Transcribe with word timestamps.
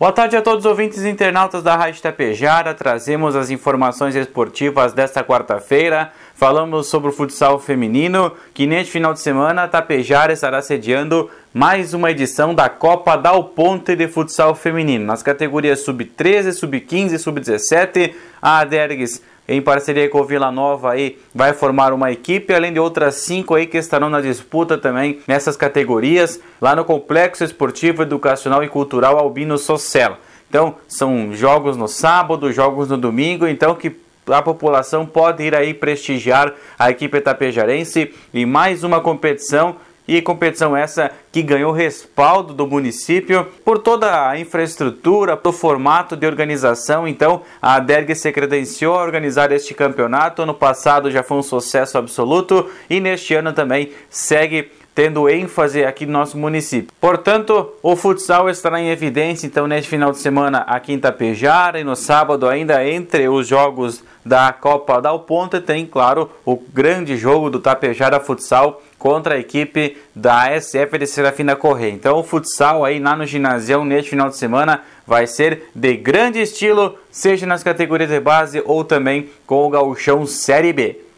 Boa 0.00 0.12
tarde 0.12 0.34
a 0.34 0.40
todos 0.40 0.64
os 0.64 0.70
ouvintes 0.70 1.02
e 1.02 1.10
internautas 1.10 1.62
da 1.62 1.76
Rádio 1.76 2.00
Tapejara. 2.00 2.72
Trazemos 2.72 3.36
as 3.36 3.50
informações 3.50 4.16
esportivas 4.16 4.94
desta 4.94 5.22
quarta-feira. 5.22 6.10
Falamos 6.34 6.86
sobre 6.86 7.10
o 7.10 7.12
futsal 7.12 7.60
feminino, 7.60 8.32
que 8.54 8.66
neste 8.66 8.92
final 8.92 9.12
de 9.12 9.20
semana 9.20 9.68
Tapejara 9.68 10.32
estará 10.32 10.62
sediando 10.62 11.28
mais 11.52 11.92
uma 11.92 12.10
edição 12.10 12.54
da 12.54 12.66
Copa 12.66 13.14
Dal 13.14 13.44
Ponte 13.44 13.94
de 13.94 14.08
Futsal 14.08 14.54
Feminino. 14.54 15.04
Nas 15.04 15.22
categorias 15.22 15.80
Sub-13, 15.80 16.52
Sub-15 16.52 17.12
e 17.12 17.18
Sub-17, 17.18 18.14
a 18.40 18.60
Adergues 18.60 19.22
em 19.50 19.60
parceria 19.60 20.08
com 20.08 20.20
o 20.20 20.24
Vila 20.24 20.52
Nova 20.52 20.92
aí 20.92 21.18
vai 21.34 21.52
formar 21.52 21.92
uma 21.92 22.12
equipe, 22.12 22.54
além 22.54 22.72
de 22.72 22.78
outras 22.78 23.16
cinco 23.16 23.56
aí 23.56 23.66
que 23.66 23.76
estarão 23.76 24.08
na 24.08 24.20
disputa 24.20 24.78
também 24.78 25.18
nessas 25.26 25.56
categorias, 25.56 26.40
lá 26.60 26.76
no 26.76 26.84
Complexo 26.84 27.42
Esportivo, 27.42 28.02
Educacional 28.02 28.62
e 28.62 28.68
Cultural 28.68 29.18
Albino 29.18 29.58
Socella. 29.58 30.20
Então, 30.48 30.76
são 30.86 31.34
jogos 31.34 31.76
no 31.76 31.88
sábado, 31.88 32.52
jogos 32.52 32.88
no 32.88 32.96
domingo, 32.96 33.44
então 33.44 33.74
que 33.74 33.92
a 34.28 34.40
população 34.40 35.04
pode 35.04 35.42
ir 35.42 35.54
aí 35.54 35.74
prestigiar 35.74 36.54
a 36.78 36.88
equipe 36.88 37.20
tapejarense 37.20 38.14
e 38.32 38.46
mais 38.46 38.84
uma 38.84 39.00
competição 39.00 39.76
e 40.10 40.20
competição 40.20 40.76
essa 40.76 41.12
que 41.30 41.40
ganhou 41.40 41.70
respaldo 41.70 42.52
do 42.52 42.66
município 42.66 43.46
por 43.64 43.78
toda 43.78 44.28
a 44.28 44.36
infraestrutura, 44.36 45.36
do 45.36 45.52
formato 45.52 46.16
de 46.16 46.26
organização. 46.26 47.06
Então, 47.06 47.42
a 47.62 47.78
DERG 47.78 48.16
se 48.16 48.32
credenciou 48.32 48.98
a 48.98 49.02
organizar 49.04 49.52
este 49.52 49.72
campeonato. 49.72 50.42
Ano 50.42 50.52
passado 50.52 51.12
já 51.12 51.22
foi 51.22 51.38
um 51.38 51.44
sucesso 51.44 51.96
absoluto 51.96 52.68
e 52.90 52.98
neste 52.98 53.34
ano 53.34 53.52
também 53.52 53.92
segue 54.10 54.72
tendo 54.94 55.28
ênfase 55.28 55.84
aqui 55.84 56.06
no 56.06 56.12
nosso 56.12 56.36
município. 56.36 56.92
Portanto, 57.00 57.72
o 57.82 57.96
futsal 57.96 58.50
estará 58.50 58.80
em 58.80 58.90
evidência 58.90 59.46
então 59.46 59.66
neste 59.66 59.88
final 59.88 60.12
de 60.12 60.18
semana 60.18 60.58
aqui 60.60 60.92
em 60.92 60.98
Tapejara 60.98 61.80
e 61.80 61.84
no 61.84 61.96
sábado 61.96 62.48
ainda 62.48 62.86
entre 62.86 63.28
os 63.28 63.46
jogos 63.46 64.02
da 64.24 64.52
Copa 64.52 65.00
da 65.00 65.16
Ponte 65.18 65.60
tem, 65.60 65.86
claro, 65.86 66.30
o 66.44 66.56
grande 66.56 67.16
jogo 67.16 67.50
do 67.50 67.60
Tapejara 67.60 68.20
Futsal 68.20 68.82
contra 68.98 69.34
a 69.34 69.38
equipe 69.38 69.96
da 70.14 70.60
SF 70.60 70.98
de 70.98 71.06
Serafina 71.06 71.56
Correia. 71.56 71.92
Então 71.92 72.18
o 72.18 72.22
futsal 72.22 72.84
aí 72.84 72.98
lá 72.98 73.16
no 73.16 73.24
ginásio 73.24 73.82
neste 73.82 74.10
final 74.10 74.28
de 74.28 74.36
semana 74.36 74.82
vai 75.06 75.26
ser 75.26 75.70
de 75.74 75.96
grande 75.96 76.40
estilo, 76.40 76.96
seja 77.10 77.46
nas 77.46 77.62
categorias 77.62 78.10
de 78.10 78.20
base 78.20 78.62
ou 78.64 78.84
também 78.84 79.30
com 79.46 79.66
o 79.66 79.70
gauchão 79.70 80.26
Série 80.26 80.72
B. 80.72 81.09